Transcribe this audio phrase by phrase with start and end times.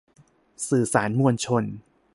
[0.69, 1.63] สื่อสารมวลชน